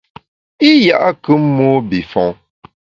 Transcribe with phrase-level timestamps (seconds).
[0.69, 2.29] I ya’kù mobifon.